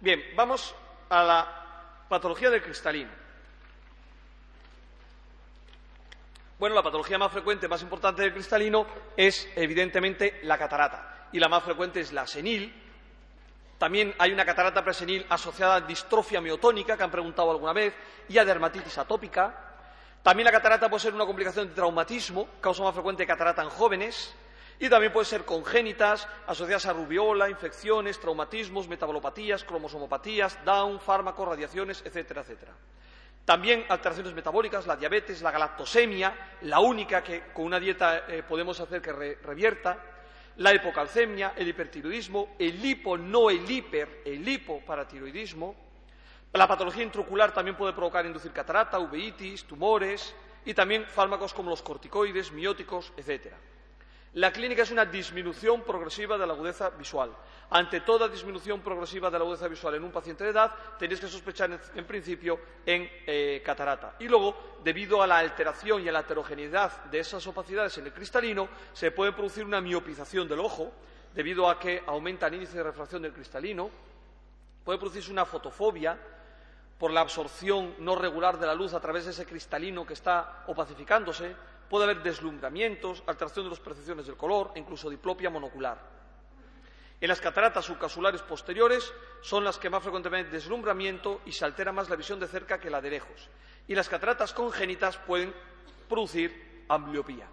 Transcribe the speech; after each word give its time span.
Bien, 0.00 0.24
vamos 0.34 0.74
a 1.10 1.22
la 1.22 2.06
patología 2.08 2.48
del 2.48 2.62
cristalino. 2.62 3.10
Bueno, 6.58 6.74
la 6.74 6.82
patología 6.82 7.18
más 7.18 7.30
frecuente, 7.30 7.68
más 7.68 7.82
importante 7.82 8.22
del 8.22 8.32
cristalino 8.32 8.86
es 9.14 9.46
evidentemente 9.56 10.40
la 10.44 10.56
catarata 10.56 11.28
y 11.32 11.38
la 11.38 11.50
más 11.50 11.62
frecuente 11.62 12.00
es 12.00 12.12
la 12.12 12.26
senil. 12.26 12.74
También 13.76 14.14
hay 14.18 14.32
una 14.32 14.46
catarata 14.46 14.82
presenil 14.82 15.26
asociada 15.28 15.76
a 15.76 15.80
distrofia 15.82 16.40
miotónica, 16.40 16.96
que 16.96 17.02
han 17.02 17.10
preguntado 17.10 17.50
alguna 17.50 17.74
vez, 17.74 17.94
y 18.28 18.38
a 18.38 18.44
dermatitis 18.44 18.96
atópica. 18.96 19.54
También 20.22 20.46
la 20.46 20.52
catarata 20.52 20.88
puede 20.88 21.00
ser 21.00 21.14
una 21.14 21.26
complicación 21.26 21.68
de 21.68 21.74
traumatismo, 21.74 22.48
causa 22.60 22.82
más 22.82 22.94
frecuente 22.94 23.22
de 23.22 23.26
catarata 23.26 23.62
en 23.62 23.70
jóvenes, 23.70 24.34
y 24.80 24.88
también 24.88 25.12
puede 25.12 25.26
ser 25.26 25.44
congénitas, 25.44 26.26
asociadas 26.46 26.86
a 26.86 26.94
rubiola, 26.94 27.50
infecciones, 27.50 28.18
traumatismos, 28.18 28.88
metabolopatías, 28.88 29.62
cromosomopatías, 29.62 30.64
Down, 30.64 30.98
fármacos, 30.98 31.46
radiaciones, 31.46 32.02
etcétera, 32.04 32.40
etcétera. 32.40 32.72
También 33.44 33.84
alteraciones 33.88 34.32
metabólicas, 34.32 34.86
la 34.86 34.96
diabetes, 34.96 35.42
la 35.42 35.50
galactosemia, 35.50 36.34
la 36.62 36.80
única 36.80 37.22
que 37.22 37.52
con 37.52 37.66
una 37.66 37.78
dieta 37.78 38.24
eh, 38.26 38.42
podemos 38.42 38.80
hacer 38.80 39.02
que 39.02 39.12
revierta, 39.12 39.98
la 40.56 40.74
hipocalcemia, 40.74 41.52
el 41.56 41.68
hipertiroidismo, 41.68 42.54
el 42.58 42.84
hipo, 42.84 43.18
no 43.18 43.50
el 43.50 43.70
hiper, 43.70 44.22
el 44.24 44.46
hipoparatiroidismo, 44.48 45.74
la 46.52 46.66
patología 46.66 47.04
intraocular 47.04 47.52
también 47.52 47.76
puede 47.76 47.92
provocar 47.92 48.26
inducir 48.26 48.50
catarata, 48.50 48.98
uveitis, 48.98 49.64
tumores 49.64 50.34
y 50.64 50.74
también 50.74 51.04
fármacos 51.04 51.54
como 51.54 51.70
los 51.70 51.82
corticoides, 51.82 52.50
mióticos, 52.50 53.12
etc. 53.16 53.52
La 54.34 54.52
clínica 54.52 54.82
es 54.82 54.92
una 54.92 55.04
disminución 55.04 55.82
progresiva 55.82 56.38
de 56.38 56.46
la 56.46 56.52
agudeza 56.52 56.90
visual. 56.90 57.32
Ante 57.70 58.02
toda 58.02 58.28
disminución 58.28 58.80
progresiva 58.80 59.28
de 59.28 59.36
la 59.36 59.44
agudeza 59.44 59.66
visual 59.66 59.96
en 59.96 60.04
un 60.04 60.12
paciente 60.12 60.44
de 60.44 60.50
edad, 60.50 60.72
tenéis 61.00 61.18
que 61.18 61.26
sospechar 61.26 61.80
en, 61.96 62.04
principio 62.04 62.60
en 62.86 63.10
eh, 63.26 63.60
catarata. 63.64 64.14
Y 64.20 64.28
luego, 64.28 64.78
debido 64.84 65.20
a 65.20 65.26
la 65.26 65.38
alteración 65.38 66.04
y 66.04 66.08
a 66.08 66.12
la 66.12 66.20
heterogeneidad 66.20 67.04
de 67.06 67.18
esas 67.18 67.44
opacidades 67.48 67.98
en 67.98 68.06
el 68.06 68.12
cristalino, 68.12 68.68
se 68.92 69.10
puede 69.10 69.32
producir 69.32 69.64
una 69.64 69.80
miopización 69.80 70.48
del 70.48 70.60
ojo, 70.60 70.92
debido 71.34 71.68
a 71.68 71.80
que 71.80 72.04
aumenta 72.06 72.46
el 72.46 72.54
índice 72.54 72.76
de 72.76 72.84
refracción 72.84 73.22
del 73.22 73.32
cristalino, 73.32 73.90
puede 74.84 74.98
producirse 74.98 75.32
una 75.32 75.44
fotofobia, 75.44 76.16
por 77.00 77.10
la 77.12 77.22
absorción 77.22 77.94
no 77.98 78.14
regular 78.14 78.58
de 78.58 78.66
la 78.66 78.74
luz 78.74 78.92
a 78.92 79.00
través 79.00 79.24
de 79.24 79.30
ese 79.30 79.46
cristalino 79.46 80.04
que 80.04 80.12
está 80.12 80.64
opacificándose, 80.66 81.56
puede 81.88 82.04
haber 82.04 82.22
deslumbramientos, 82.22 83.22
alteración 83.26 83.64
de 83.64 83.70
las 83.70 83.80
percepciones 83.80 84.26
del 84.26 84.36
color 84.36 84.72
e 84.74 84.80
incluso 84.80 85.08
diplopia 85.08 85.48
monocular. 85.48 85.98
En 87.18 87.28
las 87.28 87.40
cataratas 87.40 87.86
subcapsulares 87.86 88.42
posteriores 88.42 89.14
son 89.40 89.64
las 89.64 89.78
que 89.78 89.88
más 89.88 90.02
frecuentemente 90.02 90.52
deslumbramiento 90.52 91.40
y 91.46 91.52
se 91.52 91.64
altera 91.64 91.90
más 91.90 92.10
la 92.10 92.16
visión 92.16 92.38
de 92.38 92.46
cerca 92.46 92.78
que 92.78 92.90
la 92.90 93.00
de 93.00 93.10
lejos. 93.10 93.48
Y 93.88 93.94
las 93.94 94.10
cataratas 94.10 94.52
congénitas 94.52 95.16
pueden 95.16 95.54
producir 96.06 96.84
ambliopía. 96.86 97.44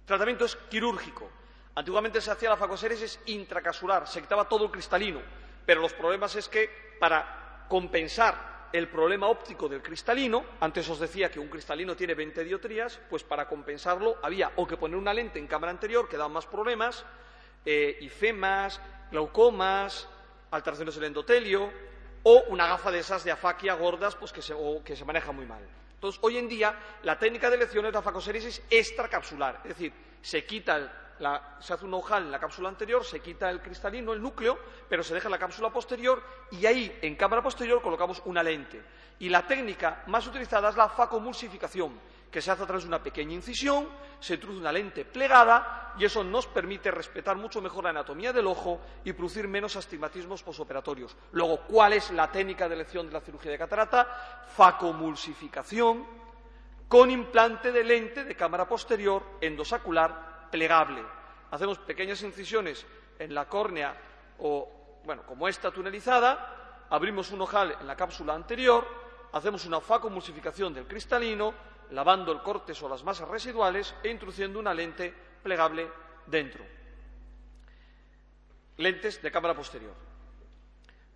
El 0.00 0.06
tratamiento 0.06 0.44
es 0.44 0.56
quirúrgico. 0.56 1.30
Antiguamente 1.76 2.20
se 2.20 2.30
hacía 2.30 2.50
la 2.50 2.58
facoséresis 2.58 3.20
intracapsular, 3.24 4.06
se 4.06 4.20
quitaba 4.20 4.46
todo 4.46 4.66
el 4.66 4.70
cristalino, 4.70 5.22
pero 5.64 5.80
los 5.80 5.94
problemas 5.94 6.36
es 6.36 6.46
que 6.46 6.96
para 7.00 7.64
compensar 7.70 8.49
el 8.72 8.88
problema 8.88 9.28
óptico 9.28 9.68
del 9.68 9.82
cristalino, 9.82 10.44
antes 10.60 10.88
os 10.88 11.00
decía 11.00 11.30
que 11.30 11.40
un 11.40 11.48
cristalino 11.48 11.96
tiene 11.96 12.14
20 12.14 12.44
diotrías, 12.44 13.00
pues 13.10 13.24
para 13.24 13.48
compensarlo 13.48 14.18
había 14.22 14.52
o 14.56 14.66
que 14.66 14.76
poner 14.76 14.96
una 14.96 15.12
lente 15.12 15.38
en 15.38 15.46
cámara 15.46 15.72
anterior 15.72 16.08
que 16.08 16.16
daba 16.16 16.28
más 16.28 16.46
problemas, 16.46 17.04
eh, 17.64 17.98
ifemas, 18.00 18.80
glaucomas, 19.10 20.08
alteraciones 20.50 20.94
del 20.94 21.04
endotelio, 21.04 21.70
o 22.22 22.44
una 22.48 22.66
gafa 22.66 22.90
de 22.90 22.98
esas 23.00 23.24
de 23.24 23.32
afaquia 23.32 23.74
gordas 23.74 24.14
pues 24.14 24.32
que 24.32 24.42
se, 24.42 24.54
que 24.84 24.94
se 24.94 25.04
maneja 25.04 25.32
muy 25.32 25.46
mal. 25.46 25.62
Entonces, 25.94 26.20
hoy 26.22 26.38
en 26.38 26.48
día, 26.48 26.74
la 27.02 27.18
técnica 27.18 27.50
de 27.50 27.56
elección 27.56 27.84
es 27.86 27.92
la 27.92 28.02
facosérisis 28.02 28.62
extracapsular, 28.70 29.60
es 29.64 29.68
decir, 29.70 29.92
se 30.22 30.44
quita 30.44 30.76
el 30.76 30.90
se 31.60 31.74
hace 31.74 31.84
un 31.84 31.94
ojal 31.94 32.24
en 32.24 32.30
la 32.30 32.38
cápsula 32.38 32.68
anterior, 32.68 33.04
se 33.04 33.20
quita 33.20 33.50
el 33.50 33.60
cristalino, 33.60 34.12
el 34.12 34.22
núcleo, 34.22 34.58
pero 34.88 35.02
se 35.02 35.14
deja 35.14 35.28
la 35.28 35.38
cápsula 35.38 35.70
posterior 35.70 36.22
y 36.50 36.64
ahí, 36.66 36.98
en 37.02 37.14
cámara 37.16 37.42
posterior, 37.42 37.82
colocamos 37.82 38.22
una 38.24 38.42
lente. 38.42 38.82
Y 39.18 39.28
la 39.28 39.46
técnica 39.46 40.02
más 40.06 40.26
utilizada 40.26 40.70
es 40.70 40.76
la 40.76 40.88
facomulsificación, 40.88 41.92
que 42.30 42.40
se 42.40 42.50
hace 42.50 42.62
a 42.62 42.66
través 42.66 42.84
de 42.84 42.88
una 42.88 43.02
pequeña 43.02 43.34
incisión, 43.34 43.88
se 44.18 44.34
introduce 44.34 44.60
una 44.60 44.72
lente 44.72 45.04
plegada 45.04 45.94
y 45.98 46.04
eso 46.04 46.24
nos 46.24 46.46
permite 46.46 46.90
respetar 46.90 47.36
mucho 47.36 47.60
mejor 47.60 47.84
la 47.84 47.90
anatomía 47.90 48.32
del 48.32 48.46
ojo 48.46 48.80
y 49.04 49.12
producir 49.12 49.48
menos 49.48 49.76
astigmatismos 49.76 50.42
posoperatorios. 50.42 51.16
Luego, 51.32 51.62
¿cuál 51.62 51.92
es 51.94 52.10
la 52.12 52.30
técnica 52.30 52.68
de 52.68 52.76
elección 52.76 53.06
de 53.06 53.12
la 53.12 53.20
cirugía 53.20 53.50
de 53.50 53.58
catarata? 53.58 54.46
Facomulsificación 54.54 56.06
con 56.88 57.10
implante 57.10 57.72
de 57.72 57.84
lente 57.84 58.24
de 58.24 58.34
cámara 58.34 58.66
posterior 58.66 59.22
endosacular 59.40 60.29
plegable. 60.50 61.02
Hacemos 61.50 61.78
pequeñas 61.78 62.22
incisiones 62.22 62.86
en 63.18 63.34
la 63.34 63.48
córnea 63.48 63.94
o, 64.38 65.00
bueno, 65.04 65.24
como 65.24 65.48
esta 65.48 65.70
tunelizada, 65.70 66.86
abrimos 66.90 67.30
un 67.30 67.42
ojal 67.42 67.76
en 67.80 67.86
la 67.86 67.96
cápsula 67.96 68.34
anterior, 68.34 68.86
hacemos 69.32 69.64
una 69.64 69.80
facomulsificación 69.80 70.74
del 70.74 70.86
cristalino, 70.86 71.54
lavando 71.90 72.32
el 72.32 72.42
córtex 72.42 72.82
o 72.82 72.88
las 72.88 73.04
masas 73.04 73.28
residuales 73.28 73.94
e 74.02 74.08
introduciendo 74.08 74.58
una 74.58 74.74
lente 74.74 75.12
plegable 75.42 75.88
dentro. 76.26 76.64
Lentes 78.76 79.20
de 79.22 79.30
cámara 79.30 79.54
posterior. 79.54 79.94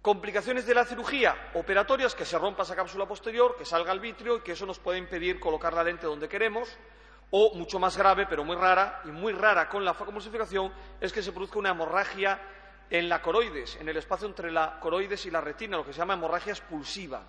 Complicaciones 0.03 0.67
de 0.67 0.75
la 0.75 0.85
cirugía 0.85 1.53
operatorias, 1.55 2.15
que 2.15 2.27
se 2.27 2.39
rompa 2.39 2.65
esa 2.65 2.77
cápsula 2.77 3.07
posterior, 3.07 3.57
que 3.57 3.65
salga 3.65 3.93
el 3.93 4.01
vitrio 4.01 4.37
y 4.37 4.41
que 4.41 4.53
eso 4.53 4.67
nos 4.67 4.79
puede 4.79 4.99
impedir 4.99 5.41
colocar 5.41 5.73
la 5.73 5.85
lente 5.85 6.07
donde 6.07 6.29
queremos 6.29 6.77
o, 7.37 7.53
mucho 7.55 7.81
más 7.81 7.97
grave, 7.97 8.27
pero 8.27 8.45
muy 8.45 8.55
rara, 8.55 9.03
y 9.05 9.09
muy 9.09 9.33
rara 9.33 9.69
con 9.69 9.85
la 9.85 9.93
facomulsificación, 9.93 10.73
es 11.01 11.13
que 11.13 11.21
se 11.21 11.33
produzca 11.33 11.59
una 11.59 11.71
hemorragia 11.71 12.41
en 12.89 13.09
la 13.09 13.21
coroides, 13.21 13.75
en 13.81 13.89
el 13.89 13.97
espacio 13.97 14.29
entre 14.29 14.53
la 14.53 14.79
coroides 14.79 15.27
y 15.27 15.33
la 15.33 15.41
retina, 15.41 15.77
lo 15.77 15.85
que 15.85 15.93
se 15.93 15.99
llama 15.99 16.15
hemorragia 16.15 16.53
expulsiva. 16.53 17.25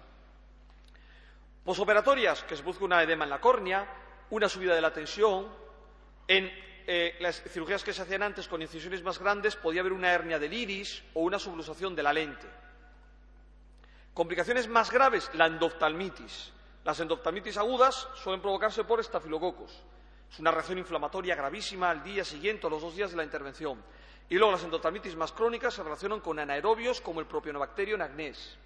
Posoperatorias, 1.63 2.43
que 2.43 2.55
se 2.55 2.61
produzca 2.61 2.85
una 2.85 3.01
edema 3.01 3.23
en 3.23 3.31
la 3.31 3.41
córnea, 3.41 3.83
una 4.29 4.47
subida 4.47 4.75
de 4.75 4.81
la 4.81 4.93
tensión. 4.93 5.47
En 6.27 6.51
eh, 6.85 7.15
las 7.19 7.41
cirugías 7.41 7.83
que 7.83 7.91
se 7.91 8.03
hacían 8.03 8.21
antes 8.21 8.47
con 8.47 8.61
incisiones 8.61 9.01
más 9.01 9.17
grandes 9.17 9.55
podía 9.55 9.81
haber 9.81 9.93
una 9.93 10.11
hernia 10.11 10.37
del 10.37 10.53
iris 10.53 11.03
o 11.15 11.21
una 11.21 11.39
subluxación 11.39 11.95
de 11.95 12.03
la 12.03 12.13
lente. 12.13 12.47
Complicaciones 14.13 14.67
más 14.67 14.91
graves, 14.91 15.31
la 15.33 15.47
endoftalmitis. 15.47 16.51
Las 16.83 16.99
endoftalmitis 16.99 17.57
agudas 17.57 18.07
suelen 18.13 18.43
provocarse 18.43 18.83
por 18.83 18.99
estafilococos. 18.99 19.83
Es 20.31 20.39
una 20.39 20.51
reacción 20.51 20.77
inflamatoria 20.77 21.35
gravísima 21.35 21.89
al 21.89 22.03
día 22.03 22.25
siguiente 22.25 22.67
o 22.67 22.69
los 22.69 22.81
dos 22.81 22.95
días 22.95 23.11
de 23.11 23.17
la 23.17 23.23
intervención. 23.23 23.81
Y 24.29 24.35
luego 24.35 24.53
las 24.53 24.63
endoftalmitis 24.63 25.15
más 25.15 25.31
crónicas 25.31 25.73
se 25.73 25.83
relacionan 25.83 26.19
con 26.19 26.39
anaerobios 26.39 26.99
como 26.99 27.19
el 27.19 27.27
propionobacterium 27.27 28.01
agnés. 28.01 28.57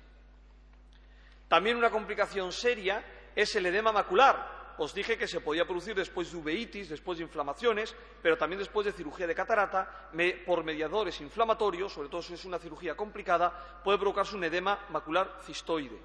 También 1.48 1.78
una 1.78 1.90
complicación 1.90 2.52
seria 2.52 3.04
es 3.36 3.56
el 3.56 3.66
edema 3.66 3.92
macular. 3.92 4.60
Os 4.78 4.94
dije 4.94 5.18
que 5.18 5.28
se 5.28 5.42
podía 5.42 5.66
producir 5.66 5.94
después 5.94 6.32
de 6.32 6.38
uveitis, 6.38 6.88
después 6.88 7.18
de 7.18 7.26
inflamaciones, 7.26 7.94
pero 8.22 8.38
también 8.38 8.60
después 8.60 8.86
de 8.86 8.94
cirugía 8.94 9.28
de 9.28 9.36
catarata, 9.36 10.10
por 10.46 10.64
mediadores 10.64 11.20
inflamatorios, 11.20 11.92
sobre 11.92 12.08
todo 12.08 12.22
si 12.22 12.36
es 12.36 12.46
una 12.46 12.60
cirugía 12.60 12.96
complicada, 12.96 13.82
puede 13.84 13.98
provocarse 13.98 14.38
un 14.38 14.46
edema 14.46 14.86
macular 14.90 15.40
cistoide. 15.44 16.00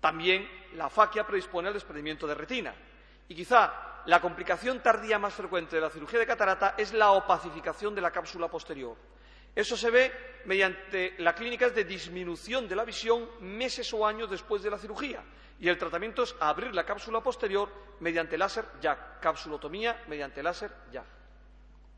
También 0.00 0.48
la 0.74 0.90
faquia 0.90 1.24
predispone 1.24 1.68
al 1.68 1.74
desprendimiento 1.74 2.26
de 2.26 2.34
retina. 2.34 2.74
Y 3.28 3.34
quizá 3.34 4.02
la 4.06 4.20
complicación 4.20 4.80
tardía 4.80 5.18
más 5.18 5.32
frecuente 5.32 5.76
de 5.76 5.82
la 5.82 5.90
cirugía 5.90 6.18
de 6.18 6.26
catarata 6.26 6.74
es 6.76 6.92
la 6.92 7.12
opacificación 7.12 7.94
de 7.94 8.00
la 8.00 8.10
cápsula 8.10 8.48
posterior. 8.48 8.96
Eso 9.54 9.76
se 9.76 9.90
ve 9.90 10.12
mediante 10.46 11.14
la 11.18 11.34
clínica 11.34 11.70
de 11.70 11.84
disminución 11.84 12.68
de 12.68 12.76
la 12.76 12.84
visión 12.84 13.28
meses 13.40 13.92
o 13.94 14.06
años 14.06 14.30
después 14.30 14.62
de 14.62 14.70
la 14.70 14.78
cirugía. 14.78 15.22
Y 15.60 15.68
el 15.68 15.78
tratamiento 15.78 16.24
es 16.24 16.34
abrir 16.40 16.74
la 16.74 16.84
cápsula 16.84 17.22
posterior 17.22 17.70
mediante 18.00 18.36
láser 18.36 18.64
ya, 18.80 19.18
capsulotomía 19.20 20.02
mediante 20.08 20.42
láser 20.42 20.72
ya. 20.92 21.04